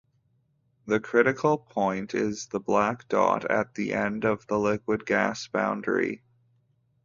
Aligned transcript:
The 0.87 0.99
critical 0.99 1.59
point 1.59 2.15
is 2.15 2.47
the 2.47 2.59
black 2.59 3.07
dot 3.07 3.45
at 3.51 3.75
the 3.75 3.93
end 3.93 4.25
of 4.25 4.47
the 4.47 4.57
liquid-gas 4.57 5.45
boundary. 5.49 6.23